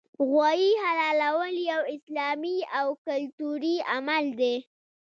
غوايي 0.29 0.71
حلالول 0.83 1.55
یو 1.71 1.81
اسلامي 1.95 2.57
او 2.79 2.87
کلتوري 3.07 3.75
عمل 3.93 4.25
دی 4.39 4.55